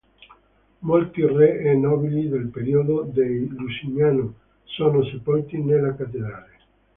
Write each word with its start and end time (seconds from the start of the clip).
Molti 0.79 1.23
re 1.27 1.59
e 1.59 1.75
nobili 1.75 2.27
del 2.27 2.47
periodo 2.47 3.03
dei 3.03 3.45
Lusignano 3.47 4.33
sono 4.63 5.03
sepolti 5.03 5.59
nella 5.61 5.93
cattedrale. 5.95 6.57